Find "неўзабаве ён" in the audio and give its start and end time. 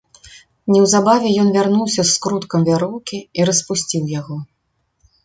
0.75-1.51